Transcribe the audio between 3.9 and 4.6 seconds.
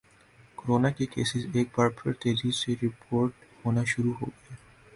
شروع ہوگئے